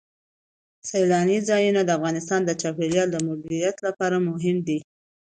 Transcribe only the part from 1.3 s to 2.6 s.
ځایونه د افغانستان د